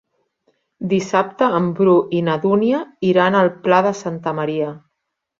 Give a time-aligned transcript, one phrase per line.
[0.93, 4.71] Dissabte en Bru i na Dúnia iran al Pla de Santa Maria.